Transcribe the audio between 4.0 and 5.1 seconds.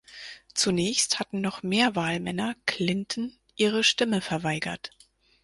verweigert.